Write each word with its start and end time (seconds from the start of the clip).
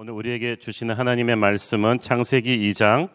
오늘 0.00 0.12
우리에게 0.12 0.54
주시는 0.60 0.94
하나님의 0.94 1.34
말씀은 1.34 1.98
창세기 1.98 2.70
2장 2.70 3.08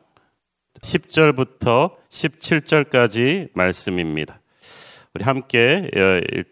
10절부터 0.82 1.94
17절까지 2.10 3.52
말씀입니다. 3.54 4.42
우리 5.16 5.24
함께 5.24 5.90
어, 5.96 6.44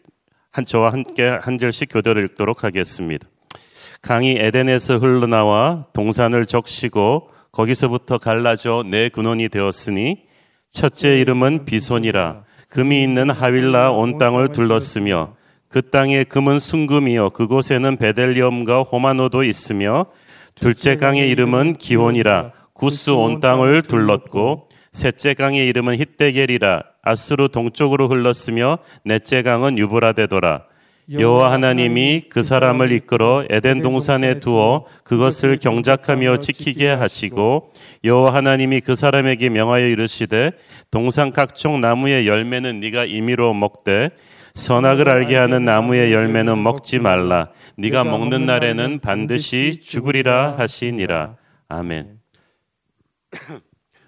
한 0.49 0.63
저와 0.63 0.93
함께 0.93 1.27
한 1.27 1.57
절씩 1.57 1.89
교대를 1.91 2.23
읽도록 2.23 2.63
하겠습니다. 2.63 3.27
강이 4.01 4.37
에덴에서 4.39 4.99
흘러나와 4.99 5.87
동산을 5.91 6.45
적시고 6.45 7.29
거기서부터 7.51 8.17
갈라져 8.17 8.85
네 8.89 9.09
근원이 9.09 9.49
되었으니 9.49 10.27
첫째 10.71 11.19
이름은 11.19 11.65
비손이라 11.65 12.45
금이 12.69 13.03
있는 13.03 13.29
하윌라 13.29 13.91
온 13.91 14.17
땅을 14.17 14.53
둘렀으며 14.53 15.35
그 15.71 15.81
땅의 15.89 16.25
금은 16.25 16.59
순금이요 16.59 17.29
그곳에는 17.31 17.95
베델리엄과 17.95 18.83
호마노도 18.83 19.43
있으며 19.43 20.05
둘째 20.55 20.97
강의 20.97 21.29
이름은 21.29 21.75
기온이라. 21.77 22.51
구스 22.73 23.11
온 23.11 23.39
땅을 23.39 23.83
둘렀고 23.83 24.69
셋째 24.91 25.33
강의 25.33 25.67
이름은 25.67 25.99
히데겔이라. 25.99 26.83
아스루 27.01 27.49
동쪽으로 27.49 28.07
흘렀으며 28.07 28.79
넷째 29.03 29.41
강은 29.41 29.77
유브라데도라. 29.77 30.63
여호와 31.11 31.51
하나님이 31.51 32.23
그 32.29 32.43
사람을 32.43 32.91
이끌어 32.91 33.43
에덴 33.49 33.81
동산에 33.81 34.39
두어 34.39 34.85
그것을 35.03 35.57
경작하며 35.57 36.37
지키게 36.37 36.89
하시고 36.89 37.73
여호와 38.03 38.33
하나님이 38.33 38.81
그 38.81 38.95
사람에게 38.95 39.49
명하여 39.49 39.87
이르시되 39.87 40.51
동산 40.89 41.31
각종 41.31 41.81
나무의 41.81 42.27
열매는 42.27 42.79
네가 42.79 43.05
임의로 43.05 43.53
먹되 43.53 44.11
선악을 44.53 45.09
알게 45.09 45.35
하는 45.35 45.65
나무의 45.65 46.13
열매는 46.13 46.61
먹지 46.61 46.99
말라. 46.99 47.49
네가 47.81 48.03
먹는 48.03 48.45
날에는 48.45 48.99
반드시 48.99 49.81
죽으리라 49.83 50.55
하시니라. 50.59 51.35
아멘. 51.67 52.19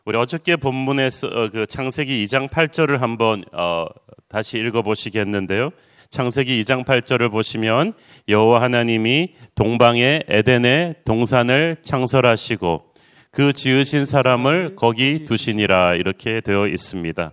우리 0.05 0.15
어저께 0.15 0.57
본문에서 0.57 1.27
어, 1.27 1.49
그 1.49 1.65
창세기 1.65 2.23
2장 2.23 2.49
8절을 2.49 2.99
한번 2.99 3.43
어, 3.51 3.87
다시 4.27 4.59
읽어 4.59 4.83
보시겠는데요. 4.83 5.71
창세기 6.11 6.61
2장 6.61 6.85
8절을 6.85 7.31
보시면 7.31 7.93
여호와 8.29 8.61
하나님이 8.61 9.33
동방의 9.55 10.25
에덴의 10.27 10.97
동산을 11.03 11.77
창설하시고 11.81 12.93
그 13.31 13.53
지으신 13.53 14.05
사람을 14.05 14.75
거기 14.75 15.25
두시니라 15.25 15.95
이렇게 15.95 16.41
되어 16.41 16.67
있습니다. 16.67 17.31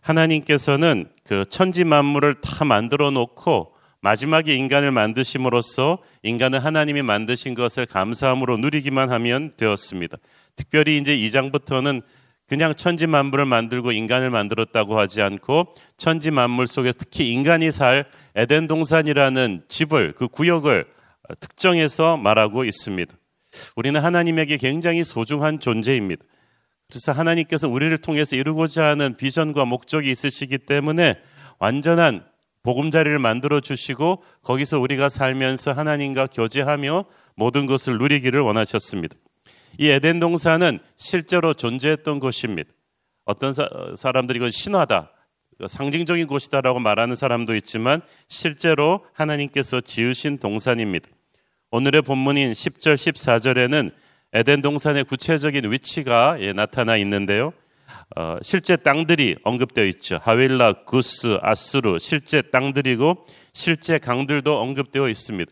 하나님께서는 0.00 1.08
그 1.22 1.44
천지 1.48 1.84
만물을 1.84 2.40
다 2.40 2.64
만들어 2.64 3.12
놓고 3.12 3.72
마지막에 4.02 4.54
인간을 4.54 4.90
만드심으로써 4.90 5.98
인간은 6.22 6.58
하나님이 6.58 7.02
만드신 7.02 7.54
것을 7.54 7.86
감사함으로 7.86 8.56
누리기만 8.58 9.12
하면 9.12 9.52
되었습니다. 9.56 10.18
특별히 10.56 10.98
이제 10.98 11.16
2장부터는 11.16 12.02
그냥 12.48 12.74
천지 12.74 13.06
만물을 13.06 13.46
만들고 13.46 13.92
인간을 13.92 14.28
만들었다고 14.30 14.98
하지 14.98 15.22
않고 15.22 15.74
천지 15.96 16.32
만물 16.32 16.66
속에 16.66 16.90
특히 16.90 17.32
인간이 17.32 17.70
살 17.70 18.04
에덴 18.34 18.66
동산이라는 18.66 19.62
집을 19.68 20.12
그 20.16 20.26
구역을 20.26 20.84
특정해서 21.38 22.16
말하고 22.16 22.64
있습니다. 22.64 23.14
우리는 23.76 24.02
하나님에게 24.02 24.56
굉장히 24.56 25.04
소중한 25.04 25.60
존재입니다. 25.60 26.24
그래서 26.88 27.12
하나님께서 27.12 27.68
우리를 27.68 27.96
통해서 27.98 28.34
이루고자 28.34 28.84
하는 28.84 29.16
비전과 29.16 29.64
목적이 29.64 30.10
있으시기 30.10 30.58
때문에 30.58 31.18
완전한 31.58 32.24
보금자리를 32.62 33.18
만들어 33.18 33.60
주시고 33.60 34.22
거기서 34.42 34.78
우리가 34.78 35.08
살면서 35.08 35.72
하나님과 35.72 36.28
교제하며 36.28 37.04
모든 37.34 37.66
것을 37.66 37.98
누리기를 37.98 38.40
원하셨습니다. 38.40 39.16
이 39.78 39.88
에덴 39.88 40.20
동산은 40.20 40.78
실제로 40.96 41.54
존재했던 41.54 42.20
곳입니다. 42.20 42.70
어떤 43.24 43.52
사, 43.52 44.12
람들이 44.12 44.38
이건 44.38 44.50
신화다, 44.50 45.12
상징적인 45.66 46.26
곳이다라고 46.26 46.80
말하는 46.80 47.16
사람도 47.16 47.54
있지만 47.56 48.02
실제로 48.28 49.04
하나님께서 49.12 49.80
지으신 49.80 50.38
동산입니다. 50.38 51.08
오늘의 51.70 52.02
본문인 52.02 52.52
10절, 52.52 52.94
14절에는 52.94 53.90
에덴 54.34 54.62
동산의 54.62 55.04
구체적인 55.04 55.70
위치가 55.70 56.36
예, 56.40 56.52
나타나 56.52 56.96
있는데요. 56.96 57.52
어, 58.16 58.36
실제 58.42 58.76
땅들이 58.76 59.36
언급되어 59.42 59.84
있죠. 59.86 60.18
하윌라, 60.22 60.84
구스, 60.84 61.38
아스루 61.40 61.98
실제 61.98 62.42
땅들이고 62.42 63.26
실제 63.52 63.98
강들도 63.98 64.60
언급되어 64.60 65.08
있습니다. 65.08 65.50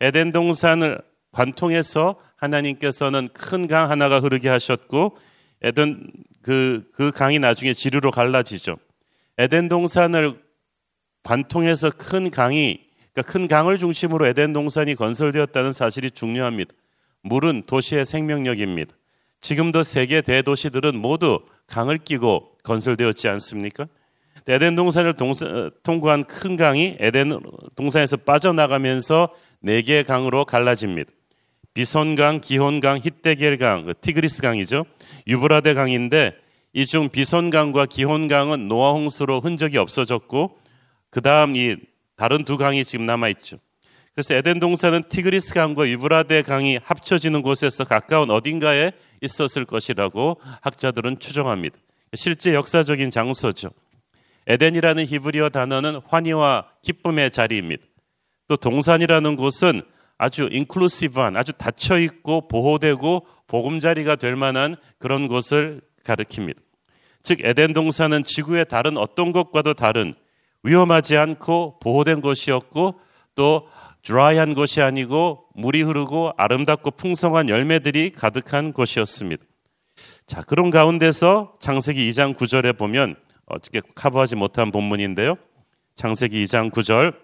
에덴 0.00 0.32
동산을 0.32 1.00
관통해서 1.32 2.16
하나님께서는 2.36 3.28
큰 3.32 3.66
강 3.66 3.90
하나가 3.90 4.20
흐르게 4.20 4.48
하셨고 4.48 5.16
에덴 5.62 6.10
그, 6.42 6.84
그 6.92 7.10
강이 7.10 7.38
나중에 7.38 7.72
지루로 7.72 8.10
갈라지죠. 8.10 8.76
에덴 9.38 9.68
동산을 9.68 10.38
관통해서 11.22 11.90
큰 11.90 12.30
강이 12.30 12.84
그러니까 13.12 13.32
큰 13.32 13.48
강을 13.48 13.78
중심으로 13.78 14.26
에덴 14.26 14.52
동산이 14.52 14.94
건설되었다는 14.94 15.72
사실이 15.72 16.10
중요합니다. 16.10 16.72
물은 17.22 17.62
도시의 17.66 18.04
생명력입니다. 18.04 18.94
지금도 19.40 19.82
세계 19.82 20.20
대도시들은 20.20 20.96
모두 20.96 21.40
강을 21.66 21.98
끼고 21.98 22.58
건설되었지 22.62 23.28
않습니까? 23.28 23.86
에덴 24.46 24.74
동산을 24.74 25.14
동사, 25.14 25.70
통과한 25.82 26.24
큰 26.24 26.56
강이 26.56 26.96
에덴 27.00 27.40
동산에서 27.76 28.18
빠져나가면서 28.18 29.30
네 29.60 29.80
개의 29.82 30.04
강으로 30.04 30.44
갈라집니다. 30.44 31.10
비손강, 31.72 32.40
기혼강, 32.40 33.00
히데겔강, 33.02 33.86
그 33.86 33.94
티그리스 34.00 34.42
강이죠. 34.42 34.84
유브라데 35.26 35.74
강인데 35.74 36.36
이 36.74 36.86
중 36.86 37.08
비손강과 37.08 37.86
기혼강은 37.86 38.68
노아 38.68 38.90
홍수로 38.92 39.40
흔적이 39.40 39.78
없어졌고 39.78 40.58
그 41.10 41.20
다음 41.20 41.56
이 41.56 41.76
다른 42.16 42.44
두 42.44 42.58
강이 42.58 42.84
지금 42.84 43.06
남아 43.06 43.28
있죠. 43.30 43.58
그래서 44.14 44.34
에덴 44.34 44.60
동산은 44.60 45.04
티그리스 45.08 45.54
강과 45.54 45.88
유브라데 45.88 46.42
강이 46.42 46.78
합쳐지는 46.84 47.42
곳에서 47.42 47.82
가까운 47.82 48.30
어딘가에 48.30 48.92
있었을 49.20 49.64
것이라고 49.64 50.40
학자들은 50.60 51.18
추정합니다. 51.18 51.76
실제 52.14 52.54
역사적인 52.54 53.10
장소죠. 53.10 53.70
에덴이라는 54.46 55.06
히브리어 55.06 55.48
단어는 55.48 56.00
환희와 56.06 56.66
기쁨의 56.82 57.32
자리입니다. 57.32 57.82
또 58.46 58.56
동산이라는 58.56 59.36
곳은 59.36 59.80
아주 60.16 60.48
인클루시브한, 60.52 61.36
아주 61.36 61.52
닫혀 61.52 61.98
있고 61.98 62.46
보호되고 62.46 63.26
보금자리가 63.48 64.14
될 64.16 64.36
만한 64.36 64.76
그런 64.98 65.26
곳을 65.26 65.80
가리킵니다. 66.04 66.58
즉 67.24 67.40
에덴 67.42 67.72
동산은 67.72 68.22
지구의 68.22 68.66
다른 68.66 68.96
어떤 68.96 69.32
것과도 69.32 69.74
다른 69.74 70.14
위험하지 70.62 71.16
않고 71.16 71.80
보호된 71.80 72.20
곳이었고 72.20 73.00
또 73.34 73.68
드라이한 74.04 74.54
곳이 74.54 74.82
아니고 74.82 75.46
물이 75.54 75.82
흐르고 75.82 76.32
아름답고 76.36 76.92
풍성한 76.92 77.48
열매들이 77.48 78.10
가득한 78.10 78.72
곳이었습니다. 78.72 79.42
자, 80.26 80.42
그런 80.42 80.70
가운데서 80.70 81.54
창세기 81.58 82.08
2장 82.10 82.34
9절에 82.34 82.76
보면 82.76 83.16
어떻게 83.46 83.80
커버하지 83.94 84.36
못한 84.36 84.70
본문인데요. 84.70 85.36
창세기 85.96 86.44
2장 86.44 86.70
9절 86.70 87.14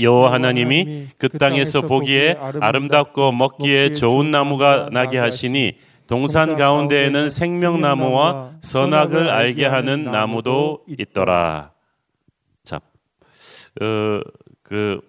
여호와 0.00 0.32
하나님이 0.32 1.08
그, 1.18 1.28
그 1.28 1.38
땅에서 1.38 1.82
보기에 1.82 2.36
아름답고 2.60 3.32
먹기에 3.32 3.92
좋은 3.94 4.30
나무가 4.30 4.88
나게 4.92 5.18
하시니 5.18 5.76
동산 6.06 6.54
가운데에는 6.54 7.28
생명나무와 7.30 8.52
선악을 8.60 9.28
알게 9.28 9.66
하는 9.66 10.04
나무도 10.04 10.84
있더라. 10.86 11.72
자, 12.64 12.80
어, 13.80 14.20
그 14.62 15.00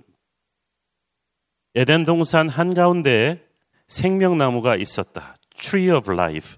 에덴 1.73 2.03
동산 2.03 2.49
한가운데에 2.49 3.39
생명나무가 3.87 4.75
있었다. 4.75 5.37
Tree 5.55 5.89
of 5.91 6.11
Life. 6.11 6.57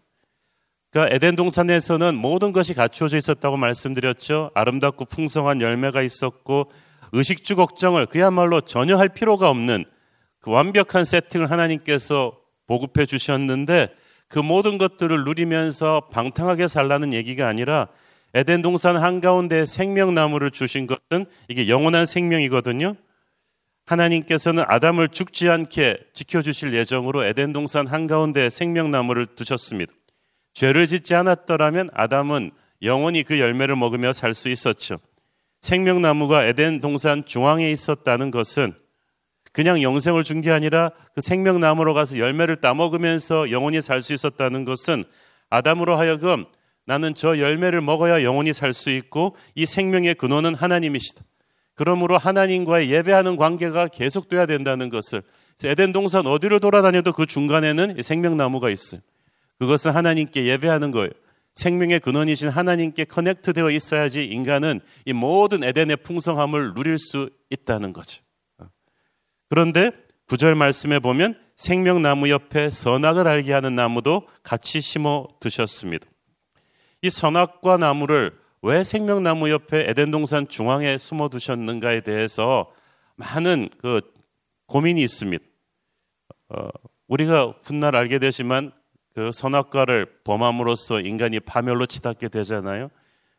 그러니까 0.89 1.15
에덴 1.15 1.35
동산에서는 1.35 2.15
모든 2.15 2.51
것이 2.51 2.73
갖추어져 2.73 3.17
있었다고 3.17 3.57
말씀드렸죠. 3.57 4.49
아름답고 4.55 5.05
풍성한 5.05 5.61
열매가 5.61 6.01
있었고 6.01 6.71
의식주 7.11 7.55
걱정을 7.55 8.07
그야말로 8.07 8.61
전혀 8.61 8.97
할 8.97 9.09
필요가 9.09 9.49
없는 9.49 9.85
그 10.39 10.49
완벽한 10.49 11.05
세팅을 11.05 11.51
하나님께서 11.51 12.35
보급해 12.65 13.05
주셨는데 13.05 13.89
그 14.27 14.39
모든 14.39 14.79
것들을 14.79 15.25
누리면서 15.25 16.07
방탕하게 16.11 16.67
살라는 16.67 17.13
얘기가 17.13 17.47
아니라 17.47 17.87
에덴 18.33 18.63
동산 18.63 18.97
한가운데 18.97 19.65
생명나무를 19.65 20.49
주신 20.49 20.87
것은 20.87 21.27
이게 21.47 21.67
영원한 21.69 22.07
생명이거든요. 22.07 22.95
하나님께서는 23.85 24.63
아담을 24.67 25.09
죽지 25.09 25.49
않게 25.49 25.97
지켜주실 26.13 26.73
예정으로 26.73 27.25
에덴 27.25 27.51
동산 27.53 27.87
한가운데 27.87 28.49
생명나무를 28.49 29.27
두셨습니다. 29.35 29.93
죄를 30.53 30.87
짓지 30.87 31.15
않았더라면 31.15 31.89
아담은 31.93 32.51
영원히 32.81 33.23
그 33.23 33.39
열매를 33.39 33.75
먹으며 33.75 34.13
살 34.13 34.33
수 34.33 34.49
있었죠. 34.49 34.97
생명나무가 35.61 36.43
에덴 36.45 36.79
동산 36.81 37.25
중앙에 37.25 37.71
있었다는 37.71 38.31
것은 38.31 38.73
그냥 39.51 39.81
영생을 39.81 40.23
준 40.23 40.41
게 40.41 40.51
아니라 40.51 40.91
그 41.13 41.21
생명나무로 41.21 41.93
가서 41.93 42.17
열매를 42.19 42.57
따먹으면서 42.57 43.51
영원히 43.51 43.81
살 43.81 44.01
수 44.01 44.13
있었다는 44.13 44.65
것은 44.65 45.03
아담으로 45.49 45.97
하여금 45.97 46.45
나는 46.85 47.13
저 47.13 47.37
열매를 47.37 47.79
먹어야 47.81 48.23
영원히 48.23 48.51
살 48.51 48.73
수 48.73 48.89
있고 48.89 49.35
이 49.55 49.65
생명의 49.65 50.15
근원은 50.15 50.55
하나님이시다. 50.55 51.23
그러므로 51.75 52.17
하나님과의 52.17 52.91
예배하는 52.91 53.35
관계가 53.35 53.87
계속돼야 53.87 54.45
된다는 54.45 54.89
것을 54.89 55.21
에덴 55.63 55.91
동산 55.91 56.27
어디로 56.27 56.59
돌아다녀도 56.59 57.13
그 57.13 57.25
중간에는 57.25 58.01
생명나무가 58.01 58.69
있어요. 58.69 59.01
그것은 59.59 59.91
하나님께 59.91 60.45
예배하는 60.45 60.91
거예요. 60.91 61.09
생명의 61.55 61.99
근원이신 61.99 62.49
하나님께 62.49 63.05
커넥트되어 63.05 63.69
있어야지 63.69 64.25
인간은 64.25 64.81
이 65.05 65.13
모든 65.13 65.63
에덴의 65.63 65.97
풍성함을 65.97 66.73
누릴 66.73 66.97
수 66.97 67.29
있다는 67.49 67.93
거죠. 67.93 68.23
그런데 69.49 69.91
구절 70.27 70.55
말씀에 70.55 70.99
보면 70.99 71.37
생명나무 71.55 72.29
옆에 72.29 72.69
선악을 72.71 73.27
알게 73.27 73.53
하는 73.53 73.75
나무도 73.75 74.27
같이 74.41 74.81
심어 74.81 75.27
두셨습니다. 75.39 76.07
이 77.03 77.09
선악과 77.09 77.77
나무를 77.77 78.31
왜 78.63 78.83
생명나무 78.83 79.49
옆에 79.51 79.89
에덴 79.89 80.09
동산 80.09 80.47
중앙에 80.47 80.97
숨어 80.97 81.29
두셨는가에 81.29 82.01
대해서 82.01 82.71
많은 83.15 83.69
그 83.77 84.01
고민이 84.65 85.03
있습니다. 85.03 85.45
어, 86.49 86.69
우리가 87.07 87.53
훗날 87.61 87.95
알게 87.95 88.17
되지만 88.19 88.71
그 89.13 89.29
선악과를 89.31 90.21
범함으로써 90.23 91.01
인간이 91.01 91.39
파멸로 91.39 91.85
치닫게 91.85 92.29
되잖아요. 92.29 92.89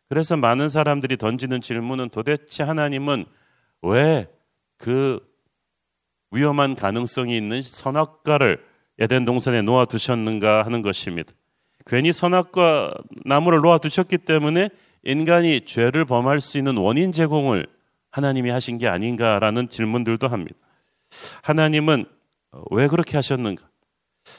그래서 0.08 0.36
많은 0.36 0.68
사람들이 0.68 1.16
던지는 1.16 1.60
질문은 1.60 2.10
도대체 2.10 2.62
하나님은 2.62 3.24
왜 3.82 4.28
그 4.76 5.18
위험한 6.30 6.74
가능성이 6.74 7.36
있는 7.36 7.62
선악과를 7.62 8.62
에덴 8.98 9.24
동산에 9.24 9.62
놓아 9.62 9.86
두셨는가 9.86 10.64
하는 10.64 10.82
것입니다. 10.82 11.32
괜히 11.86 12.12
선악과 12.12 12.94
나무를 13.24 13.60
놓아 13.60 13.78
두셨기 13.78 14.18
때문에 14.18 14.68
인간이 15.04 15.62
죄를 15.62 16.04
범할 16.04 16.40
수 16.40 16.58
있는 16.58 16.76
원인 16.76 17.12
제공을 17.12 17.66
하나님이 18.10 18.50
하신 18.50 18.78
게 18.78 18.88
아닌가라는 18.88 19.68
질문들도 19.68 20.28
합니다. 20.28 20.56
하나님은 21.42 22.06
왜 22.70 22.88
그렇게 22.88 23.16
하셨는가? 23.16 23.68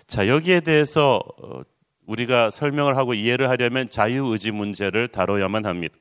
자, 0.07 0.27
여기에 0.27 0.61
대해서 0.61 1.19
어, 1.41 1.61
우리가 2.07 2.49
설명을 2.49 2.97
하고 2.97 3.13
이해를 3.13 3.49
하려면 3.49 3.89
자유의지 3.89 4.51
문제를 4.51 5.07
다뤄야만 5.09 5.65
합니다. 5.65 5.95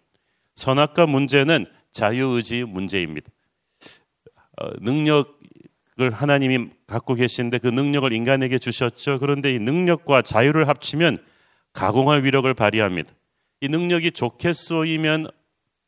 선악과 0.55 1.07
문제는 1.07 1.67
자유의지 1.91 2.65
문제입니다. 2.65 3.31
어, 4.61 4.69
능력을 4.81 6.11
하나님이 6.13 6.71
갖고 6.87 7.15
계신데 7.15 7.59
그 7.59 7.69
능력을 7.69 8.13
인간에게 8.13 8.59
주셨죠. 8.59 9.19
그런데 9.19 9.55
이 9.55 9.59
능력과 9.59 10.23
자유를 10.23 10.69
합치면 10.69 11.19
가공할 11.73 12.25
위력을 12.25 12.53
발휘합니다. 12.55 13.13
이 13.65 13.69
능력이 13.69 14.13
좋게 14.13 14.53
쓰이면 14.53 15.25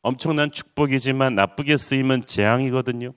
엄청난 0.01 0.49
축복이지만 0.49 1.35
나쁘게 1.35 1.77
쓰이면 1.77 2.25
재앙이거든요. 2.25 3.11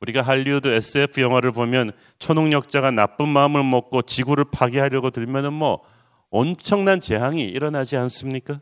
우리가 0.00 0.22
할리우드 0.22 0.68
SF 0.68 1.20
영화를 1.20 1.50
보면 1.50 1.90
초능력자가 2.20 2.92
나쁜 2.92 3.26
마음을 3.26 3.64
먹고 3.64 4.02
지구를 4.02 4.44
파괴하려고 4.52 5.10
들면은 5.10 5.52
뭐 5.52 5.82
엄청난 6.30 7.00
재앙이 7.00 7.42
일어나지 7.42 7.96
않습니까? 7.96 8.60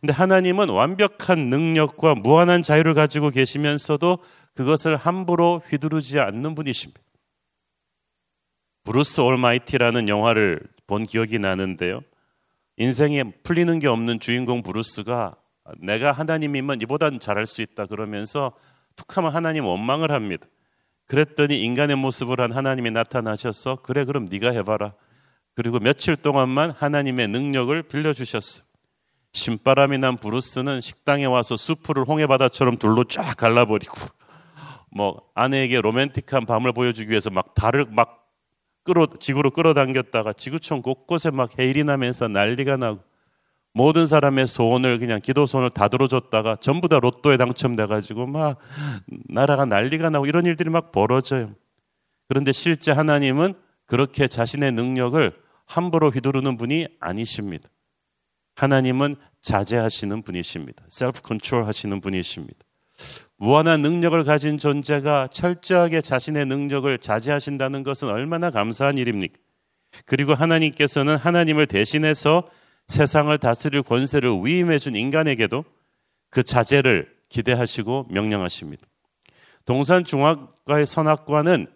근데 0.00 0.12
하나님은 0.12 0.68
완벽한 0.68 1.48
능력과 1.48 2.14
무한한 2.14 2.62
자유를 2.62 2.94
가지고 2.94 3.30
계시면서도 3.30 4.18
그것을 4.54 4.94
함부로 4.94 5.60
휘두르지 5.66 6.20
않는 6.20 6.54
분이십니다. 6.54 7.00
브루스 8.84 9.22
올마이티라는 9.22 10.08
영화를 10.08 10.60
본 10.86 11.04
기억이 11.04 11.40
나는데요. 11.40 12.02
인생에 12.76 13.24
풀리는 13.42 13.78
게 13.78 13.88
없는 13.88 14.20
주인공 14.20 14.62
브루스가 14.62 15.36
내가 15.78 16.12
하나님이면 16.12 16.80
이보단 16.82 17.20
잘할 17.20 17.46
수 17.46 17.62
있다 17.62 17.86
그러면서 17.86 18.52
툭하면 18.96 19.34
하나님 19.34 19.64
원망을 19.64 20.10
합니다. 20.10 20.46
그랬더니 21.06 21.62
인간의 21.62 21.96
모습을 21.96 22.40
한 22.40 22.52
하나님이 22.52 22.90
나타나셔서 22.90 23.76
그래 23.76 24.04
그럼 24.04 24.26
네가 24.30 24.50
해봐라. 24.50 24.94
그리고 25.54 25.78
며칠 25.78 26.16
동안만 26.16 26.72
하나님의 26.72 27.28
능력을 27.28 27.82
빌려주셨어. 27.84 28.64
신바람이 29.32 29.98
난 29.98 30.16
브루스는 30.16 30.80
식당에 30.80 31.24
와서 31.26 31.56
수프를 31.56 32.04
홍해바다처럼 32.06 32.78
둘로 32.78 33.04
쫙 33.04 33.36
갈라버리고 33.36 33.94
뭐 34.90 35.22
아내에게 35.34 35.80
로맨틱한 35.80 36.46
밤을 36.46 36.72
보여주기 36.72 37.10
위해서 37.10 37.30
막 37.30 37.54
달을 37.54 37.86
막 37.90 38.25
끌어 38.86 39.06
지구로 39.20 39.50
끌어당겼다가 39.50 40.32
지구촌 40.32 40.80
곳곳에 40.80 41.30
막 41.30 41.58
해일이 41.58 41.84
나면서 41.84 42.28
난리가 42.28 42.78
나고 42.78 43.00
모든 43.74 44.06
사람의 44.06 44.46
소원을 44.46 44.98
그냥 44.98 45.20
기도 45.20 45.44
소원을 45.44 45.68
다 45.68 45.88
들어줬다가 45.88 46.56
전부 46.60 46.88
다 46.88 46.98
로또에 46.98 47.36
당첨돼가지고 47.36 48.26
막 48.26 48.58
나라가 49.28 49.66
난리가 49.66 50.08
나고 50.08 50.24
이런 50.24 50.46
일들이 50.46 50.70
막 50.70 50.92
벌어져요. 50.92 51.52
그런데 52.28 52.52
실제 52.52 52.92
하나님은 52.92 53.52
그렇게 53.84 54.28
자신의 54.28 54.72
능력을 54.72 55.30
함부로 55.66 56.10
휘두르는 56.10 56.56
분이 56.56 56.86
아니십니다. 57.00 57.68
하나님은 58.54 59.16
자제하시는 59.42 60.22
분이십니다. 60.22 60.84
self 60.88 61.20
control 61.20 61.66
하시는 61.66 62.00
분이십니다. 62.00 62.65
무한한 63.38 63.82
능력을 63.82 64.22
가진 64.24 64.58
존재가 64.58 65.28
철저하게 65.28 66.00
자신의 66.00 66.46
능력을 66.46 66.96
자제하신다는 66.98 67.82
것은 67.82 68.08
얼마나 68.08 68.50
감사한 68.50 68.96
일입니까? 68.96 69.34
그리고 70.04 70.34
하나님께서는 70.34 71.16
하나님을 71.16 71.66
대신해서 71.66 72.48
세상을 72.86 73.36
다스릴 73.38 73.82
권세를 73.82 74.30
위임해 74.42 74.78
준 74.78 74.94
인간에게도 74.94 75.64
그 76.30 76.42
자제를 76.42 77.08
기대하시고 77.28 78.06
명령하십니다. 78.10 78.86
동산 79.64 80.04
중학과의 80.04 80.86
선악과는 80.86 81.66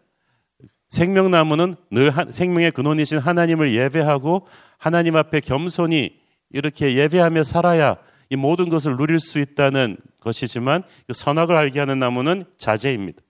생명나무는 0.88 1.76
늘 1.90 2.12
생명의 2.30 2.72
근원이신 2.72 3.18
하나님을 3.18 3.74
예배하고 3.74 4.46
하나님 4.78 5.16
앞에 5.16 5.40
겸손히 5.40 6.18
이렇게 6.50 6.94
예배하며 6.94 7.44
살아야 7.44 7.96
이 8.30 8.36
모든 8.36 8.68
것을 8.68 8.96
누릴 8.96 9.20
수 9.20 9.38
있다는 9.38 9.96
것이지만 10.20 10.84
그 11.06 11.12
선악을 11.12 11.56
알게 11.56 11.80
하는 11.80 11.98
나무는 11.98 12.44
자제입니다. 12.56 13.20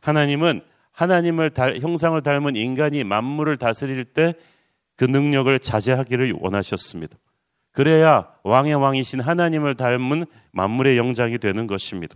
하나님은 0.00 0.62
하나님을 0.92 1.50
달, 1.50 1.80
형상을 1.80 2.20
닮은 2.20 2.56
인간이 2.56 3.02
만물을 3.04 3.56
다스릴 3.56 4.04
때 4.04 4.34
그 4.96 5.04
능력을 5.04 5.58
자제하기를 5.58 6.34
원하셨습니다. 6.38 7.16
그래야 7.72 8.28
왕의 8.44 8.74
왕이신 8.74 9.20
하나님을 9.20 9.74
닮은 9.74 10.26
만물의 10.52 10.98
영장이 10.98 11.38
되는 11.38 11.66
것입니다. 11.66 12.14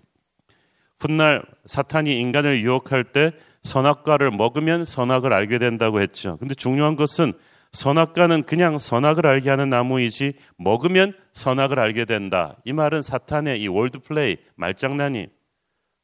훗날 1.00 1.42
사탄이 1.64 2.16
인간을 2.16 2.60
유혹할 2.60 3.04
때 3.04 3.32
선악과를 3.62 4.30
먹으면 4.30 4.84
선악을 4.84 5.32
알게 5.32 5.58
된다고 5.58 6.00
했죠. 6.00 6.36
근데 6.38 6.54
중요한 6.54 6.94
것은 6.94 7.32
선악과는 7.76 8.44
그냥 8.44 8.78
선악을 8.78 9.26
알게 9.26 9.50
하는 9.50 9.68
나무이지 9.68 10.32
먹으면 10.56 11.12
선악을 11.34 11.78
알게 11.78 12.06
된다. 12.06 12.56
이 12.64 12.72
말은 12.72 13.02
사탄의 13.02 13.60
이 13.60 13.68
월드 13.68 13.98
플레이 13.98 14.38
말장난이 14.54 15.26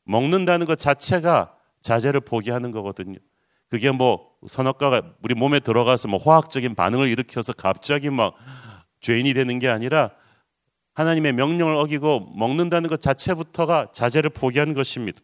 먹는다는 0.05 0.67
것 0.67 0.77
자체가 0.77 1.57
자제를 1.81 2.21
포기하는 2.21 2.73
거거든요. 2.73 3.17
그게 3.71 3.91
뭐 3.91 4.33
선악과가 4.47 5.15
우리 5.23 5.35
몸에 5.35 5.61
들어가서 5.61 6.09
뭐 6.09 6.21
화학적인 6.23 6.75
반응을 6.75 7.09
일으켜서 7.09 7.55
갑자기 7.55 8.11
막 8.11 8.35
죄인이 9.01 9.33
되는 9.33 9.59
게 9.59 9.69
아니라 9.69 10.11
하나님의 10.93 11.33
명령을 11.33 11.75
어기고 11.77 12.35
먹는다는 12.37 12.91
것 12.91 13.01
자체부터가 13.01 13.93
자제를 13.93 14.29
포기하는 14.29 14.75
것입니다. 14.75 15.21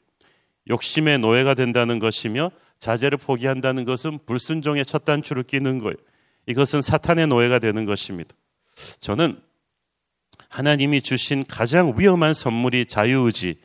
욕심의 0.70 1.18
노예가 1.18 1.52
된다는 1.52 1.98
것이며 1.98 2.50
자제를 2.78 3.18
포기한다는 3.18 3.84
것은 3.84 4.20
불순종의 4.24 4.86
첫 4.86 5.04
단추를 5.04 5.42
끼는 5.42 5.78
거예요. 5.80 5.96
이것은 6.48 6.80
사탄의 6.82 7.26
노예가 7.26 7.58
되는 7.58 7.84
것입니다. 7.84 8.34
저는 9.00 9.40
하나님이 10.48 11.02
주신 11.02 11.44
가장 11.46 11.94
위험한 11.96 12.32
선물이 12.32 12.86
자유의지, 12.86 13.60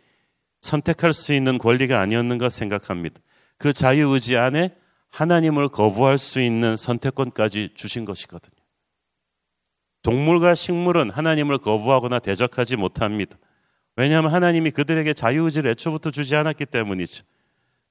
선택할 0.60 1.14
수 1.14 1.34
있는 1.34 1.58
권리가 1.58 2.00
아니었는가 2.02 2.50
생각합니다. 2.50 3.22
그 3.58 3.72
자유의지 3.72 4.36
안에 4.38 4.76
하나님을 5.10 5.70
거부할 5.70 6.18
수 6.18 6.42
있는 6.42 6.76
선택권까지 6.76 7.72
주신 7.76 8.04
것이거든요. 8.04 8.56
동물과 10.02 10.54
식물은 10.54 11.10
하나님을 11.10 11.60
거부하거나 11.60 12.20
대적하지 12.20 12.76
못합니다. 12.76 13.38
왜냐하면 13.96 14.34
하나님이 14.34 14.72
그들에게 14.72 15.14
자유의지를 15.14 15.72
애초부터 15.72 16.12
주지 16.12 16.36
않았기 16.36 16.66
때문이죠. 16.66 17.24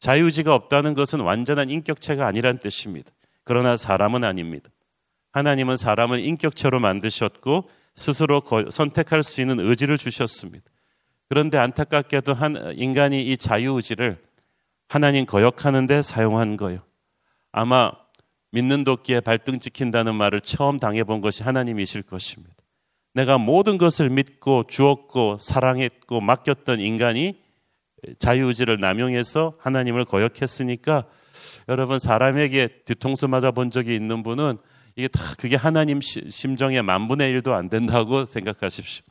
자유의지가 0.01 0.55
없다는 0.55 0.93
것은 0.93 1.21
완전한 1.21 1.71
인격체가 1.71 2.27
아니란 2.27 2.59
뜻입니다. 2.59 3.11
그러나 3.45 3.77
사람은 3.77 4.25
아닙니다. 4.25 4.69
하나님은 5.33 5.77
사람을 5.77 6.25
인격체로 6.25 6.81
만드셨고 6.81 7.69
스스로 7.95 8.43
선택할 8.71 9.23
수 9.23 9.41
있는 9.41 9.61
의지를 9.61 9.99
주셨습니다. 9.99 10.65
그런데 11.29 11.59
안타깝게도 11.59 12.35
한 12.35 12.75
인간이 12.77 13.23
이 13.23 13.37
자유의지를 13.37 14.23
하나님 14.89 15.25
거역하는데 15.25 16.03
사용한 16.03 16.59
거예요. 16.59 16.81
아마 17.51 17.93
믿는 18.51 18.85
도끼에 18.85 19.21
발등 19.21 19.59
찍힌다는 19.59 20.15
말을 20.15 20.43
처음 20.43 20.79
당해본 20.79 21.23
것이 21.23 21.43
하나님이실 21.43 22.03
것입니다. 22.03 22.55
내가 23.15 23.39
모든 23.39 23.79
것을 23.79 24.11
믿고 24.11 24.65
주었고 24.69 25.39
사랑했고 25.39 26.21
맡겼던 26.21 26.81
인간이 26.81 27.41
자유의지를 28.19 28.81
남용해서 28.81 29.55
하나님을 29.59 30.05
거역했으니까 30.05 31.05
여러분 31.69 31.99
사람에게 31.99 32.69
뒤통수 32.85 33.29
맞아 33.29 33.51
본 33.51 33.71
적이 33.71 33.95
있는 33.95 34.23
분은 34.23 34.59
이게 34.97 35.09
다 35.09 35.21
그게 35.39 35.57
하나님 35.57 36.01
심정의 36.01 36.83
만분의 36.83 37.31
일도 37.31 37.55
안 37.55 37.69
된다고 37.69 38.27
생각하십시오. 38.27 39.05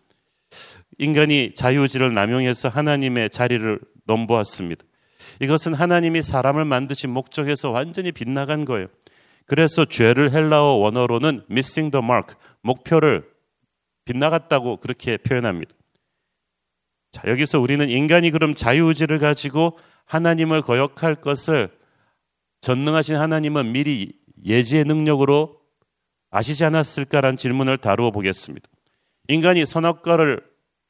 인간이 0.97 1.53
자유의지를 1.55 2.13
남용해서 2.13 2.69
하나님의 2.69 3.29
자리를 3.29 3.79
넘보았습니다. 4.05 4.85
이것은 5.39 5.73
하나님이 5.73 6.21
사람을 6.21 6.65
만드신 6.65 7.09
목적에서 7.09 7.71
완전히 7.71 8.11
빗나간 8.11 8.65
거예요. 8.65 8.87
그래서 9.45 9.85
죄를 9.85 10.31
헬라어 10.31 10.75
원어로는 10.75 11.45
missing 11.49 11.91
the 11.91 12.03
mark, 12.03 12.35
목표를 12.61 13.27
빗나갔다고 14.05 14.77
그렇게 14.77 15.17
표현합니다. 15.17 15.73
자, 17.11 17.23
여기서 17.27 17.59
우리는 17.59 17.89
인간이 17.89 18.31
그럼 18.31 18.55
자유의지를 18.55 19.19
가지고 19.19 19.77
하나님을 20.05 20.61
거역할 20.61 21.15
것을 21.15 21.69
전능하신 22.61 23.15
하나님은 23.15 23.71
미리 23.71 24.13
예지의 24.45 24.85
능력으로 24.85 25.60
아시지 26.31 26.65
않았을까라는 26.65 27.37
질문을 27.37 27.77
다루어 27.77 28.09
보겠습니다. 28.11 28.67
인간이 29.27 29.65
선악과를 29.65 30.41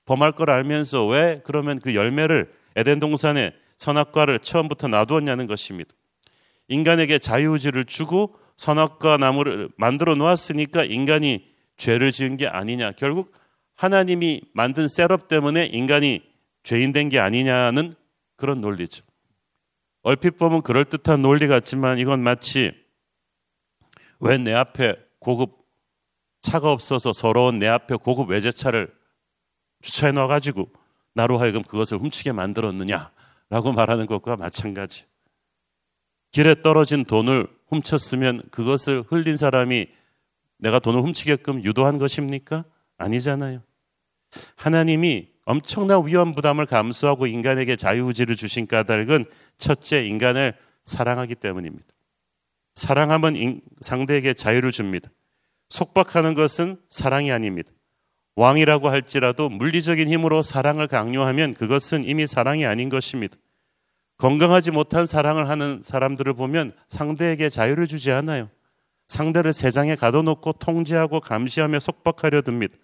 범할 0.05 0.31
걸 0.33 0.49
알면서 0.49 1.05
왜 1.07 1.41
그러면 1.43 1.79
그 1.79 1.95
열매를 1.95 2.53
에덴 2.75 2.99
동산에 2.99 3.53
선악과를 3.77 4.39
처음부터 4.39 4.87
놔두었냐는 4.87 5.47
것입니다. 5.47 5.91
인간에게 6.67 7.19
자유의지를 7.19 7.85
주고 7.85 8.35
선악과 8.55 9.17
나무를 9.17 9.69
만들어 9.77 10.15
놓았으니까 10.15 10.85
인간이 10.85 11.51
죄를 11.77 12.11
지은 12.11 12.37
게 12.37 12.47
아니냐. 12.47 12.91
결국 12.91 13.33
하나님이 13.75 14.41
만든 14.53 14.87
셋업 14.87 15.27
때문에 15.27 15.65
인간이 15.65 16.21
죄인 16.63 16.91
된 16.91 17.09
게 17.09 17.17
아니냐는 17.19 17.93
그런 18.37 18.61
논리죠. 18.61 19.03
얼핏 20.03 20.37
보면 20.37 20.61
그럴듯한 20.61 21.21
논리 21.21 21.47
같지만 21.47 21.97
이건 21.97 22.21
마치 22.21 22.71
왜 24.19 24.37
내 24.37 24.53
앞에 24.53 24.95
고급 25.21 25.61
차가 26.41 26.71
없어서 26.71 27.13
서러운 27.13 27.59
내 27.59 27.67
앞에 27.67 27.95
고급 27.95 28.29
외제차를 28.29 28.93
주차해 29.81 30.11
놔가지고 30.11 30.69
나로 31.13 31.37
하여금 31.37 31.61
그것을 31.61 31.99
훔치게 31.99 32.31
만들었느냐라고 32.31 33.71
말하는 33.75 34.07
것과 34.07 34.35
마찬가지. 34.35 35.05
길에 36.31 36.61
떨어진 36.61 37.05
돈을 37.05 37.47
훔쳤으면 37.67 38.43
그것을 38.51 39.03
흘린 39.07 39.37
사람이 39.37 39.87
내가 40.57 40.79
돈을 40.79 41.01
훔치게끔 41.01 41.63
유도한 41.63 41.99
것입니까? 41.99 42.65
아니잖아요. 42.97 43.61
하나님이 44.55 45.29
엄청난 45.45 46.05
위험 46.05 46.33
부담을 46.33 46.65
감수하고 46.65 47.27
인간에게 47.27 47.75
자유의지를 47.75 48.35
주신 48.35 48.67
까닭은 48.67 49.25
첫째 49.57 50.05
인간을 50.05 50.55
사랑하기 50.85 51.35
때문입니다. 51.35 51.85
사랑하면 52.75 53.61
상대에게 53.81 54.33
자유를 54.33 54.71
줍니다. 54.71 55.09
속박하는 55.69 56.33
것은 56.33 56.77
사랑이 56.89 57.31
아닙니다. 57.31 57.71
왕이라고 58.35 58.89
할지라도 58.89 59.49
물리적인 59.49 60.11
힘으로 60.11 60.41
사랑을 60.41 60.87
강요하면 60.87 61.53
그것은 61.53 62.05
이미 62.05 62.27
사랑이 62.27 62.65
아닌 62.65 62.89
것입니다. 62.89 63.35
건강하지 64.17 64.71
못한 64.71 65.05
사랑을 65.05 65.49
하는 65.49 65.81
사람들을 65.83 66.33
보면 66.33 66.73
상대에게 66.87 67.49
자유를 67.49 67.87
주지 67.87 68.11
않아요. 68.11 68.49
상대를 69.07 69.51
세장에 69.51 69.95
가둬놓고 69.95 70.53
통제하고 70.53 71.19
감시하며 71.19 71.79
속박하려 71.79 72.43
듭니다. 72.43 72.75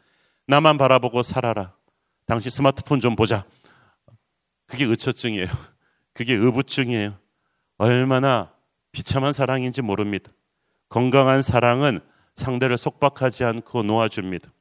나만 0.48 0.78
바라보고 0.78 1.24
살아라. 1.24 1.74
당신 2.26 2.52
스마트폰 2.52 3.00
좀 3.00 3.16
보자. 3.16 3.46
그게 4.66 4.84
의처증이에요. 4.86 5.46
그게 6.14 6.34
의부증이에요. 6.34 7.18
얼마나 7.78 8.52
비참한 8.92 9.34
사랑인지 9.34 9.82
모릅니다. 9.82 10.32
건강한 10.90 11.42
사랑은 11.42 12.00
상대를 12.36 12.78
속박하지 12.78 13.44
않고 13.44 13.84
놓아줍니다. 13.84 14.52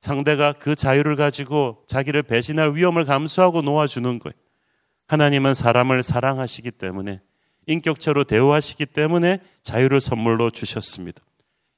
상대가 0.00 0.52
그 0.52 0.74
자유를 0.74 1.16
가지고 1.16 1.84
자기를 1.86 2.22
배신할 2.22 2.74
위험을 2.74 3.04
감수하고 3.04 3.62
놓아주는 3.62 4.18
거예요. 4.18 4.34
하나님은 5.06 5.54
사람을 5.54 6.02
사랑하시기 6.02 6.70
때문에 6.72 7.20
인격체로 7.66 8.24
대우하시기 8.24 8.86
때문에 8.86 9.40
자유를 9.62 10.00
선물로 10.00 10.50
주셨습니다. 10.50 11.22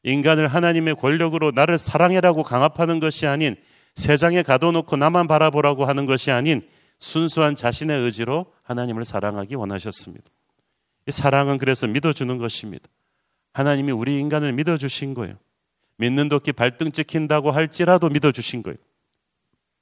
인간을 0.04 0.48
하나님의 0.48 0.94
권력으로 0.96 1.52
나를 1.52 1.78
사랑해라고 1.78 2.42
강압하는 2.42 3.00
것이 3.00 3.26
아닌 3.26 3.56
세상에 3.94 4.42
가둬놓고 4.42 4.96
나만 4.96 5.26
바라보라고 5.26 5.84
하는 5.84 6.06
것이 6.06 6.30
아닌 6.30 6.62
순수한 6.98 7.54
자신의 7.54 8.00
의지로 8.00 8.52
하나님을 8.62 9.04
사랑하기 9.04 9.54
원하셨습니다. 9.56 10.24
사랑은 11.08 11.58
그래서 11.58 11.86
믿어주는 11.86 12.38
것입니다. 12.38 12.88
하나님이 13.52 13.92
우리 13.92 14.18
인간을 14.18 14.52
믿어주신 14.52 15.14
거예요. 15.14 15.36
믿는 15.96 16.28
도끼 16.28 16.52
발등 16.52 16.92
찍힌다고 16.92 17.50
할지라도 17.50 18.08
믿어주신 18.08 18.62
거예요. 18.62 18.78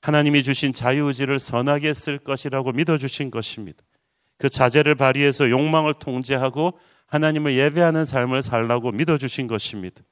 하나님이 0.03 0.43
주신 0.43 0.73
자유의지를 0.73 1.39
선하게 1.39 1.93
쓸 1.93 2.19
것이라고 2.19 2.73
믿어주신 2.73 3.31
것입니다. 3.31 3.83
그 4.39 4.49
자제를 4.49 4.95
발휘해서 4.95 5.51
욕망을 5.51 5.93
통제하고 5.95 6.79
하나님을 7.07 7.57
예배하는 7.57 8.05
삶을 8.05 8.43
살라고 8.43 8.93
믿어주신 8.93 9.47
것입니다. 9.47 10.03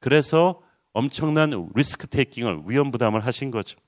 그래서 0.00 0.62
엄청난 0.92 1.52
리스크 1.74 2.06
테이킹을 2.06 2.62
위험 2.66 2.90
부담을 2.90 3.20
하신 3.20 3.50
거죠. 3.50 3.78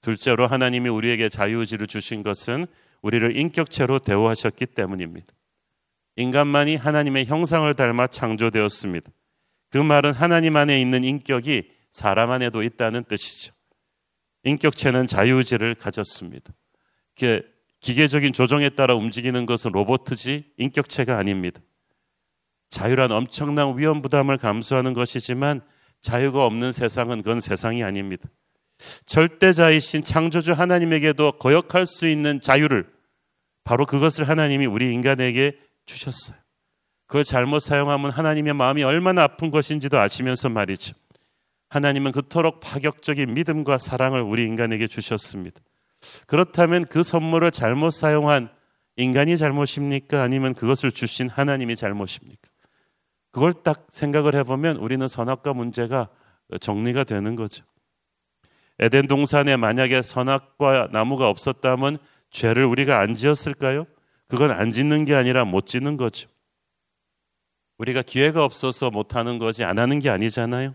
둘째로 0.00 0.46
하나님이 0.46 0.88
우리에게 0.88 1.28
자유의지를 1.28 1.86
주신 1.86 2.22
것은 2.22 2.66
우리를 3.02 3.36
인격체로 3.36 3.98
대우하셨기 3.98 4.66
때문입니다. 4.66 5.26
인간만이 6.16 6.76
하나님의 6.76 7.26
형상을 7.26 7.72
닮아 7.74 8.06
창조되었습니다. 8.06 9.10
그 9.70 9.78
말은 9.78 10.12
하나님 10.12 10.56
안에 10.56 10.80
있는 10.80 11.04
인격이 11.04 11.70
사람 11.90 12.30
안에도 12.30 12.62
있다는 12.62 13.04
뜻이죠. 13.04 13.54
인격체는 14.44 15.06
자유의지를 15.06 15.74
가졌습니다. 15.74 16.52
기계적인 17.80 18.32
조정에 18.32 18.68
따라 18.70 18.94
움직이는 18.94 19.46
것은 19.46 19.72
로봇이지 19.72 20.52
인격체가 20.56 21.16
아닙니다. 21.18 21.60
자유란 22.70 23.12
엄청난 23.12 23.76
위험 23.76 24.02
부담을 24.02 24.38
감수하는 24.38 24.92
것이지만 24.94 25.60
자유가 26.00 26.44
없는 26.46 26.72
세상은 26.72 27.18
그건 27.18 27.40
세상이 27.40 27.82
아닙니다. 27.82 28.28
절대자이신 29.06 30.04
창조주 30.04 30.52
하나님에게도 30.52 31.32
거역할 31.32 31.86
수 31.86 32.06
있는 32.08 32.40
자유를 32.40 32.86
바로 33.64 33.84
그것을 33.86 34.28
하나님이 34.28 34.66
우리 34.66 34.92
인간에게 34.92 35.58
주셨어요. 35.86 36.36
그걸 37.06 37.24
잘못 37.24 37.60
사용하면 37.60 38.10
하나님의 38.10 38.54
마음이 38.54 38.82
얼마나 38.82 39.24
아픈 39.24 39.50
것인지도 39.50 39.98
아시면서 39.98 40.48
말이죠. 40.48 40.94
하나님은 41.68 42.12
그토록 42.12 42.60
파격적인 42.60 43.34
믿음과 43.34 43.78
사랑을 43.78 44.20
우리 44.20 44.44
인간에게 44.44 44.86
주셨습니다. 44.86 45.60
그렇다면 46.26 46.84
그 46.86 47.02
선물을 47.02 47.50
잘못 47.50 47.90
사용한 47.90 48.50
인간이 48.96 49.36
잘못입니까? 49.36 50.22
아니면 50.22 50.54
그것을 50.54 50.92
주신 50.92 51.28
하나님이 51.28 51.76
잘못입니까? 51.76 52.48
그걸 53.30 53.52
딱 53.52 53.86
생각을 53.90 54.34
해보면 54.36 54.76
우리는 54.76 55.06
선악과 55.08 55.54
문제가 55.54 56.08
정리가 56.60 57.04
되는 57.04 57.34
거죠. 57.36 57.64
에덴 58.78 59.06
동산에 59.06 59.56
만약에 59.56 60.02
선악과 60.02 60.88
나무가 60.92 61.28
없었다면 61.28 61.98
죄를 62.30 62.64
우리가 62.64 63.00
안 63.00 63.14
지었을까요? 63.14 63.86
그건 64.26 64.50
안 64.50 64.70
짓는 64.70 65.04
게 65.04 65.14
아니라 65.14 65.44
못 65.44 65.66
짓는 65.66 65.96
거죠. 65.96 66.28
우리가 67.78 68.02
기회가 68.02 68.44
없어서 68.44 68.90
못 68.90 69.14
하는 69.16 69.38
거지 69.38 69.64
안 69.64 69.78
하는 69.78 69.98
게 69.98 70.08
아니잖아요. 70.08 70.74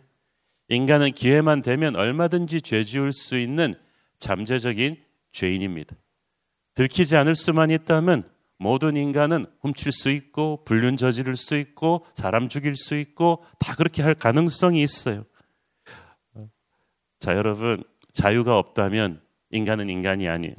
인간은 0.70 1.13
기회만 1.13 1.62
되면 1.62 1.96
얼마든지 1.96 2.62
죄 2.62 2.84
지을 2.84 3.13
수 3.13 3.38
있는 3.38 3.74
잠재적인 4.20 4.98
죄인입니다. 5.32 5.96
들키지 6.75 7.16
않을 7.18 7.36
수만 7.36 7.72
있다면 7.72 8.30
모든 8.58 8.96
인간은 8.96 9.46
훔칠 9.62 9.92
수 9.92 10.10
있고 10.10 10.63
불륜 10.66 10.98
저지를 10.98 11.36
수 11.36 11.56
있고 11.58 12.06
사람 12.13 12.50
죽일 12.50 12.75
수 12.75 12.96
있고 12.96 13.44
다 13.60 13.75
그렇게 13.75 14.01
할 14.01 14.13
가능성이 14.13 14.84
있어요. 14.84 15.25
자, 17.20 17.36
여러분, 17.36 17.84
자유가 18.14 18.58
없다면 18.58 19.22
인간은 19.52 19.90
인간이 19.90 20.28
아니에요. 20.28 20.56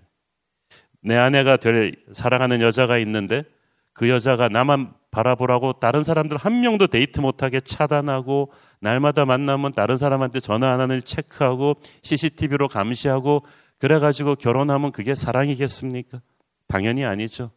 내 1.00 1.16
아내가 1.16 1.56
될 1.56 1.94
사랑하는 2.12 2.60
여자가 2.60 2.98
있는데 2.98 3.44
그 3.92 4.08
여자가 4.08 4.48
나만 4.48 4.94
바라보라고 5.10 5.74
다른 5.74 6.04
사람들 6.04 6.36
한 6.36 6.60
명도 6.60 6.86
데이트 6.86 7.20
못하게 7.20 7.60
차단하고 7.60 8.52
날마다 8.80 9.24
만나면 9.24 9.72
다른 9.72 9.96
사람한테 9.96 10.40
전화 10.40 10.70
안 10.70 10.80
하는 10.80 11.00
체크하고 11.02 11.74
CCTV로 12.02 12.68
감시하고 12.68 13.44
그래가지고 13.78 14.34
결혼하면 14.36 14.92
그게 14.92 15.14
사랑이겠습니까? 15.14 16.20
당연히 16.66 17.04
아니죠. 17.04 17.50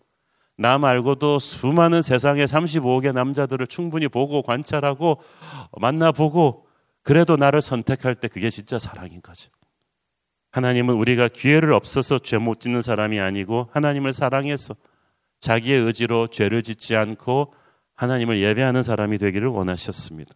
나 0.57 0.77
말고도 0.77 1.39
수많은 1.39 2.01
세상의 2.01 2.47
35억의 2.47 3.13
남자들을 3.13 3.67
충분히 3.67 4.07
보고 4.07 4.41
관찰하고 4.41 5.19
만나보고 5.79 6.65
그래도 7.03 7.35
나를 7.35 7.61
선택할 7.61 8.15
때 8.15 8.27
그게 8.27 8.49
진짜 8.49 8.77
사랑인 8.79 9.21
거죠. 9.21 9.49
하나님은 10.51 10.95
우리가 10.95 11.29
기회를 11.29 11.73
없어서 11.73 12.19
죄 12.19 12.37
못 12.37 12.59
짓는 12.59 12.81
사람이 12.81 13.19
아니고 13.19 13.69
하나님을 13.71 14.13
사랑해서 14.13 14.75
자기의 15.39 15.81
의지로 15.81 16.27
죄를 16.27 16.61
짓지 16.61 16.95
않고 16.95 17.53
하나님을 17.95 18.39
예배하는 18.41 18.83
사람이 18.83 19.17
되기를 19.17 19.47
원하셨습니다. 19.47 20.33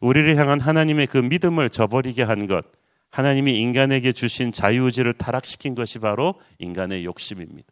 우리를 0.00 0.36
향한 0.36 0.60
하나님의 0.60 1.08
그 1.08 1.18
믿음을 1.18 1.68
저버리게 1.68 2.22
한 2.22 2.46
것, 2.46 2.64
하나님이 3.10 3.58
인간에게 3.58 4.12
주신 4.12 4.52
자유의지를 4.52 5.14
타락시킨 5.14 5.74
것이 5.74 5.98
바로 5.98 6.34
인간의 6.58 7.04
욕심입니다. 7.04 7.68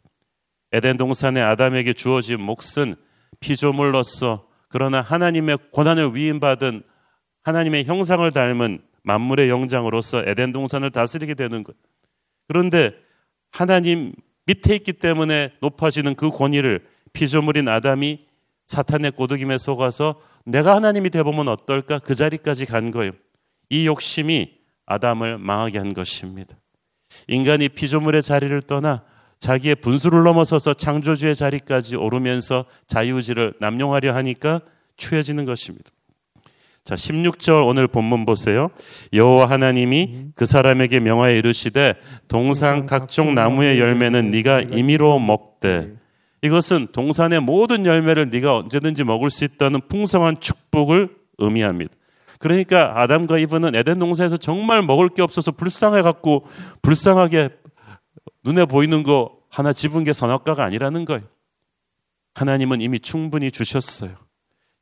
에덴 0.73 0.97
동산의 0.97 1.43
아담에게 1.43 1.93
주어진 1.93 2.41
몫은 2.41 2.97
피조물로서 3.41 4.49
그러나 4.69 5.01
하나님의 5.01 5.59
고난을 5.73 6.15
위임받은 6.15 6.83
하나님의 7.43 7.85
형상을 7.85 8.29
닮은 8.31 8.81
만물의 9.03 9.49
영장으로서 9.49 10.23
에덴 10.27 10.53
동산을 10.53 10.91
다스리게 10.91 11.35
되는 11.35 11.65
것. 11.65 11.75
그런데 12.49 12.95
하나님 13.51 14.13
밑에 14.47 14.75
있기 14.77 14.95
때문에 14.95 15.53
높아지는 15.61 16.15
그 16.15 16.31
권위를 16.31 16.85
피조물인 17.13 17.69
아담이 17.69 18.27
사탄의 18.67 19.13
꼬드김에 19.13 19.59
속아서 19.59 20.21
내가 20.45 20.75
하나님이 20.75 21.11
되보면 21.11 21.49
어떨까 21.49 21.99
그 21.99 22.15
자리까지 22.15 22.67
간 22.67 22.91
거예요. 22.91 23.13
이 23.69 23.87
욕심이 23.87 24.59
아담을 24.87 25.39
망하게 25.39 25.79
한 25.79 25.95
것입니다. 25.95 26.57
인간이 27.29 27.69
피조물의 27.69 28.23
자리를 28.23 28.61
떠나 28.63 29.03
자기의 29.39 29.77
분수를 29.77 30.23
넘어서서 30.23 30.75
창조주의 30.75 31.35
자리까지 31.35 31.97
오르면서 31.97 32.67
자유의지를 32.87 33.55
남용하려 33.59 34.15
하니까 34.15 34.61
추해지는 34.97 35.47
것입니다. 35.47 35.91
자, 36.91 36.97
16절 36.97 37.69
오늘 37.69 37.87
본문 37.87 38.27
보세요. 38.27 38.69
여호와 39.13 39.49
하나님이 39.49 40.33
그 40.35 40.45
사람에게 40.45 40.99
명하여 40.99 41.37
이르시되 41.37 41.95
동산 42.27 42.85
각종 42.85 43.37
나무의 43.37 43.79
열매는 43.79 44.31
네가 44.31 44.63
임의로 44.63 45.21
먹되 45.21 45.93
이것은 46.43 46.89
동산의 46.91 47.43
모든 47.43 47.87
열매를 47.87 48.31
네가 48.31 48.57
언제든지 48.57 49.05
먹을 49.05 49.31
수 49.31 49.45
있다는 49.45 49.83
풍성한 49.87 50.41
축복을 50.41 51.11
의미합니다. 51.39 51.95
그러니까 52.41 53.01
아담과 53.01 53.39
이브는 53.39 53.77
에덴 53.77 54.01
동산에서 54.01 54.37
정말 54.37 54.83
먹을 54.83 55.11
게 55.11 55.23
없어서 55.23 55.53
불쌍해 55.53 56.03
갖고 56.03 56.45
불쌍하게 56.83 57.51
눈에 58.43 58.65
보이는 58.65 59.05
거 59.05 59.37
하나 59.49 59.73
집은 59.73 60.03
게 60.03 60.13
선악과가 60.13 60.65
아니라는 60.65 61.05
거예요. 61.05 61.23
하나님은 62.35 62.81
이미 62.81 62.99
충분히 62.99 63.53
주셨어요. 63.53 64.11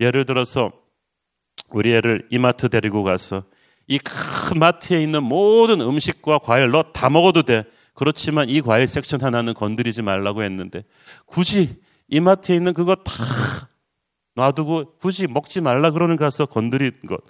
예를 0.00 0.24
들어서 0.24 0.72
우리 1.70 1.92
애를 1.94 2.26
이마트 2.30 2.68
데리고 2.68 3.02
가서 3.02 3.44
이 3.86 3.98
큰 3.98 4.58
마트에 4.58 5.02
있는 5.02 5.22
모든 5.22 5.80
음식과 5.80 6.38
과일 6.38 6.70
너 6.70 6.82
다 6.92 7.08
먹어도 7.10 7.42
돼. 7.42 7.64
그렇지만 7.94 8.48
이 8.48 8.60
과일 8.60 8.86
섹션 8.86 9.22
하나는 9.22 9.54
건드리지 9.54 10.02
말라고 10.02 10.42
했는데 10.42 10.84
굳이 11.26 11.80
이마트에 12.08 12.56
있는 12.56 12.72
그거 12.74 12.94
다 12.94 13.12
놔두고 14.34 14.96
굳이 14.98 15.26
먹지 15.26 15.60
말라 15.60 15.90
그러는 15.90 16.16
가서 16.16 16.46
건드린 16.46 16.92
것. 17.08 17.20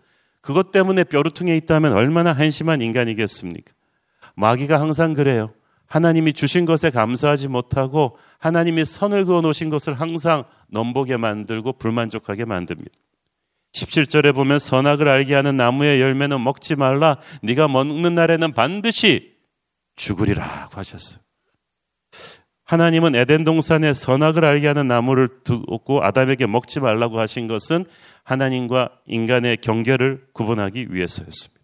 그것 0.40 0.71
때문에 0.71 1.04
뼈루퉁에 1.04 1.57
있다면 1.57 1.92
얼마나 1.92 2.33
한심한 2.33 2.80
인간이겠습니까? 2.83 3.73
마귀가 4.37 4.80
항상 4.80 5.14
그래요. 5.14 5.52
하나님이 5.87 6.35
주신 6.35 6.64
것에 6.66 6.90
감사하지 6.90 7.49
못하고 7.49 8.18
하나님이 8.38 8.85
선을 8.85 9.25
그어 9.25 9.40
놓으신 9.40 9.71
것을 9.71 9.95
항상 9.95 10.45
넘보게 10.68 11.16
만들고 11.16 11.73
불만족하게 11.75 12.45
만듭니다. 12.45 12.90
17절에 13.72 14.34
보면 14.34 14.58
선악을 14.58 15.08
알게 15.08 15.34
하는 15.34 15.56
나무의 15.56 16.00
열매는 16.00 16.42
먹지 16.42 16.76
말라. 16.76 17.19
네가 17.43 17.69
먹는 17.69 18.14
날에는 18.14 18.52
반드시 18.52 19.36
죽으리라고 19.97 20.76
하셨어요. 20.76 21.23
하나님은 22.64 23.14
에덴 23.14 23.45
동산에 23.45 23.95
선악을 23.95 24.45
알게 24.45 24.66
하는 24.66 24.88
나무를 24.88 25.28
두고 25.43 26.04
아담에게 26.04 26.47
먹지 26.47 26.80
말라고 26.80 27.19
하신 27.19 27.47
것은 27.47 27.86
하나님과 28.25 28.90
인간의 29.06 29.58
경계를 29.58 30.26
구분하기 30.34 30.88
위해서였습니다. 30.90 31.58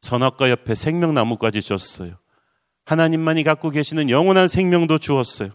선악과 0.00 0.50
옆에 0.50 0.74
생명나무까지 0.74 1.62
줬어요. 1.62 2.14
하나님만이 2.86 3.44
갖고 3.44 3.70
계시는 3.70 4.10
영원한 4.10 4.48
생명도 4.48 4.98
주었어요. 4.98 5.50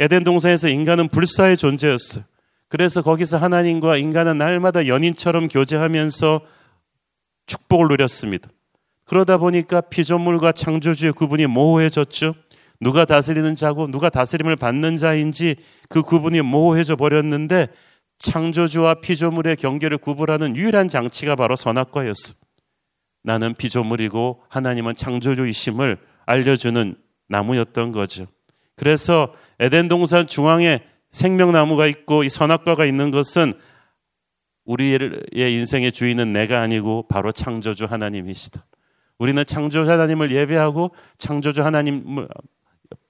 에덴 0.00 0.24
동산에서 0.24 0.68
인간은 0.68 1.08
불사의 1.08 1.56
존재였어요. 1.56 2.24
그래서 2.72 3.02
거기서 3.02 3.36
하나님과 3.36 3.98
인간은 3.98 4.38
날마다 4.38 4.86
연인처럼 4.86 5.48
교제하면서 5.48 6.40
축복을 7.44 7.88
누렸습니다. 7.88 8.48
그러다 9.04 9.36
보니까 9.36 9.82
피조물과 9.82 10.52
창조주의 10.52 11.12
구분이 11.12 11.48
모호해졌죠. 11.48 12.34
누가 12.80 13.04
다스리는 13.04 13.54
자고 13.56 13.88
누가 13.88 14.08
다스림을 14.08 14.56
받는 14.56 14.96
자인지 14.96 15.56
그 15.90 16.00
구분이 16.00 16.40
모호해져 16.40 16.96
버렸는데 16.96 17.66
창조주와 18.16 19.02
피조물의 19.02 19.56
경계를 19.56 19.98
구분하는 19.98 20.56
유일한 20.56 20.88
장치가 20.88 21.36
바로 21.36 21.56
선악과였습니다. 21.56 22.46
나는 23.22 23.52
피조물이고 23.52 24.44
하나님은 24.48 24.96
창조주이심을 24.96 25.98
알려주는 26.24 26.96
나무였던 27.28 27.92
거죠. 27.92 28.28
그래서 28.76 29.34
에덴 29.60 29.88
동산 29.88 30.26
중앙에 30.26 30.80
생명나무가 31.12 31.86
있고 31.86 32.24
이 32.24 32.28
선악과가 32.28 32.84
있는 32.84 33.10
것은 33.10 33.52
우리의 34.64 35.10
인생의 35.34 35.92
주인은 35.92 36.32
내가 36.32 36.60
아니고 36.60 37.06
바로 37.08 37.32
창조주 37.32 37.84
하나님이시다. 37.84 38.64
우리는 39.18 39.44
창조주 39.44 39.90
하나님을 39.90 40.32
예배하고 40.32 40.94
창조주 41.18 41.62
하나님 41.62 42.26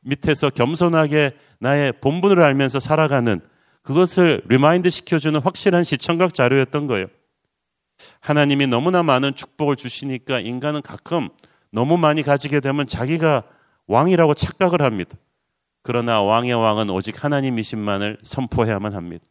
밑에서 0.00 0.50
겸손하게 0.50 1.32
나의 1.58 1.92
본분을 2.00 2.42
알면서 2.42 2.80
살아가는 2.80 3.40
그것을 3.82 4.42
remind 4.48 4.90
시켜주는 4.90 5.40
확실한 5.40 5.84
시청각 5.84 6.34
자료였던 6.34 6.86
거예요. 6.86 7.06
하나님이 8.20 8.66
너무나 8.66 9.02
많은 9.02 9.34
축복을 9.34 9.76
주시니까 9.76 10.40
인간은 10.40 10.82
가끔 10.82 11.28
너무 11.70 11.96
많이 11.96 12.22
가지게 12.22 12.60
되면 12.60 12.86
자기가 12.86 13.44
왕이라고 13.86 14.34
착각을 14.34 14.82
합니다. 14.82 15.16
그러나 15.82 16.22
왕의 16.22 16.54
왕은 16.54 16.90
오직 16.90 17.24
하나님이신만을 17.24 18.18
선포해야만 18.22 18.94
합니다. 18.94 19.24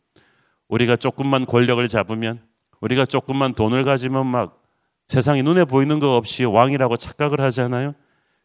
우리가 0.68 0.96
조금만 0.96 1.46
권력을 1.46 1.86
잡으면, 1.88 2.42
우리가 2.82 3.06
조금만 3.06 3.54
돈을 3.54 3.84
가지면 3.84 4.28
막 4.28 4.62
세상이 5.08 5.44
눈에 5.44 5.66
보이는 5.66 6.00
것 6.00 6.16
없이 6.16 6.44
왕이라고 6.44 6.98
착각을 6.98 7.42
하잖아요. 7.42 7.94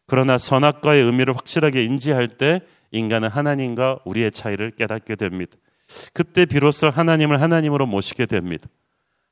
그러나 0.05 0.37
선악과의 0.37 1.03
의미를 1.03 1.35
확실하게 1.35 1.83
인지할 1.83 2.37
때 2.37 2.61
인간은 2.91 3.29
하나님과 3.29 3.99
우리의 4.05 4.31
차이를 4.31 4.71
깨닫게 4.71 5.15
됩니다. 5.15 5.57
그때 6.13 6.45
비로소 6.45 6.89
하나님을 6.89 7.41
하나님으로 7.41 7.85
모시게 7.85 8.25
됩니다. 8.25 8.67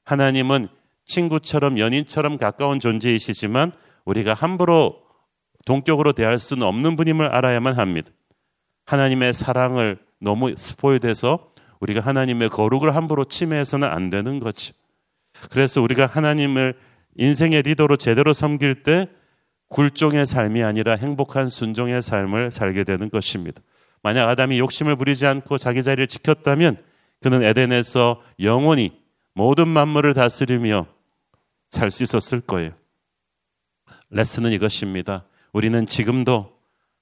하나님은 0.03 0.67
친구처럼 1.05 1.79
연인처럼 1.79 2.37
가까운 2.37 2.79
존재이시지만 2.79 3.71
우리가 4.05 4.33
함부로 4.33 5.03
동격으로 5.65 6.13
대할 6.13 6.39
수는 6.39 6.63
없는 6.63 6.95
분임을 6.95 7.27
알아야만 7.27 7.77
합니다. 7.77 8.11
하나님의 8.85 9.33
사랑을 9.33 9.97
너무 10.19 10.55
스포일돼서 10.55 11.49
우리가 11.79 12.01
하나님의 12.01 12.49
거룩을 12.49 12.95
함부로 12.95 13.25
침해해서는 13.25 13.87
안 13.87 14.09
되는 14.09 14.39
거죠. 14.39 14.73
그래서 15.51 15.81
우리가 15.81 16.05
하나님을 16.05 16.75
인생의 17.17 17.63
리더로 17.63 17.97
제대로 17.97 18.33
섬길 18.33 18.83
때 18.83 19.07
굴종의 19.69 20.25
삶이 20.25 20.63
아니라 20.63 20.95
행복한 20.95 21.49
순종의 21.49 22.01
삶을 22.01 22.51
살게 22.51 22.83
되는 22.83 23.09
것입니다. 23.09 23.61
만약 24.03 24.29
아담이 24.29 24.59
욕심을 24.59 24.95
부리지 24.95 25.25
않고 25.25 25.57
자기 25.57 25.83
자리를 25.83 26.07
지켰다면 26.07 26.77
그는 27.21 27.43
에덴에서 27.43 28.21
영원히 28.39 29.01
모든 29.33 29.67
만물을 29.67 30.13
다스리며 30.13 30.85
살 31.71 31.91
수 31.91 32.03
있었을 32.03 32.41
거예요. 32.41 32.71
레슨은 34.09 34.51
이것입니다. 34.51 35.25
우리는 35.51 35.85
지금도 35.85 36.54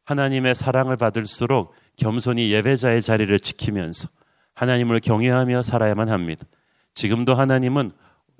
하나님의 0.05 0.55
사랑을 0.55 0.97
받을수록 0.97 1.73
겸손히 1.97 2.51
예배자의 2.51 3.01
자리를 3.01 3.39
지키면서 3.39 4.09
하나님을 4.53 4.99
경외하며 4.99 5.61
살아야만 5.61 6.09
합니다. 6.09 6.45
지금도 6.93 7.35
하나님은 7.35 7.91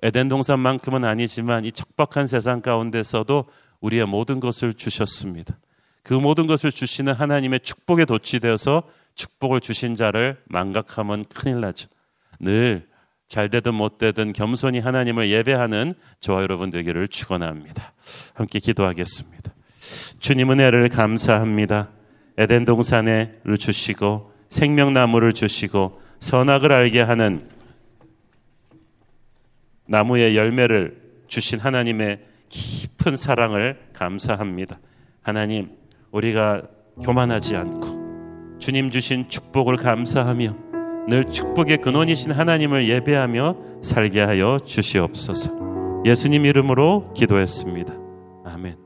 에덴 0.02 0.28
동산만큼은 0.28 1.06
아니지만 1.06 1.66
이 1.66 1.72
척박한 1.72 2.28
세상 2.28 2.62
가운데서도 2.62 3.46
우리의 3.80 4.06
모든 4.06 4.40
것을 4.40 4.74
주셨습니다. 4.74 5.58
그 6.04 6.14
모든 6.14 6.48
것을 6.48 6.72
주시는 6.72 7.14
하나님의 7.14 7.62
축복에 7.62 8.06
도취되어서 8.06 8.84
축복을 9.16 9.62
주신 9.62 9.96
자를 9.96 10.42
망각하면 10.46 11.26
큰일 11.26 11.62
나죠. 11.62 11.88
늘 12.40 12.88
잘되든 13.28 13.74
못되든 13.74 14.34
겸손히 14.34 14.80
하나님을 14.80 15.30
예배하는 15.30 15.94
저와 16.20 16.42
여러분 16.42 16.70
되기를 16.70 17.08
축원합니다. 17.08 17.94
함께 18.34 18.60
기도하겠습니다. 18.60 19.53
주님 20.20 20.52
은혜를 20.52 20.90
감사합니다. 20.90 21.90
에덴 22.38 22.66
동산에를 22.66 23.58
주시고 23.58 24.32
생명나무를 24.50 25.34
주시고 25.34 26.02
선악을 26.20 26.72
알게 26.72 27.02
하는 27.02 27.48
나무의 29.88 30.38
열매를 30.38 31.02
주신 31.28 31.60
하나님의 31.60 32.20
깊은 32.50 33.18
사랑을 33.18 33.80
감사합니다. 33.94 34.80
하나님, 35.22 35.70
우리가 36.12 36.64
교만하지 37.04 37.56
않고 37.56 38.60
주님 38.60 38.92
주신 38.92 39.28
축복을 39.28 39.76
감사하며 39.76 40.56
늘 41.10 41.26
축복의 41.26 41.80
근원이신 41.80 42.32
하나님을 42.32 42.88
예배하며 42.88 43.82
살게 43.82 44.22
하여 44.22 44.58
주시옵소서. 44.64 46.04
예수님 46.06 46.46
이름으로 46.46 47.14
기도했습니다. 47.14 47.94
아멘. 48.46 48.83